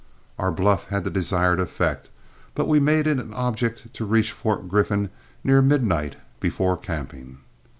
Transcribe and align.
Our 0.39 0.51
bluff 0.51 0.87
had 0.87 1.03
the 1.03 1.11
desired 1.11 1.59
effect; 1.59 2.09
but 2.55 2.67
we 2.67 2.79
made 2.79 3.05
it 3.05 3.19
an 3.19 3.35
object 3.35 3.93
to 3.93 4.03
reach 4.03 4.31
Fort 4.31 4.67
Griffin 4.67 5.11
near 5.43 5.61
midnight 5.61 6.15
before 6.39 6.75
camping. 6.75 7.37